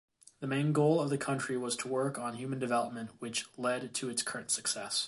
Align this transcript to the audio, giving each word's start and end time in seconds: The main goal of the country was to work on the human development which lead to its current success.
The 0.39 0.47
main 0.47 0.73
goal 0.73 0.99
of 0.99 1.11
the 1.11 1.17
country 1.19 1.55
was 1.57 1.75
to 1.75 1.87
work 1.87 2.17
on 2.17 2.31
the 2.31 2.37
human 2.39 2.57
development 2.57 3.11
which 3.19 3.45
lead 3.55 3.93
to 3.93 4.09
its 4.09 4.23
current 4.23 4.49
success. 4.49 4.99